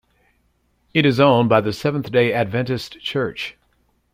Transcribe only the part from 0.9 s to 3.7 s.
It is owned by the Seventh-day Adventist Church.